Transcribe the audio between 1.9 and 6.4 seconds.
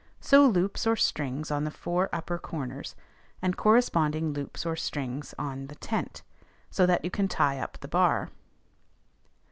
upper corners, and corresponding loops or strings on the tent,